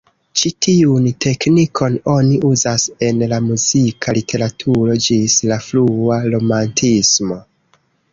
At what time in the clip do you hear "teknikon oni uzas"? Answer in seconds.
1.25-2.85